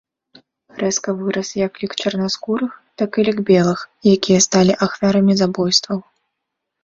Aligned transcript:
Рэзка 0.83 1.09
вырас 1.17 1.49
як 1.67 1.73
лік 1.81 1.93
чарнаскурых, 2.01 2.71
так 3.01 3.11
і 3.23 3.27
лік 3.27 3.39
белых, 3.51 3.79
якія 4.15 4.39
сталі 4.49 4.73
ахвярамі 4.87 5.33
забойстваў. 5.43 5.99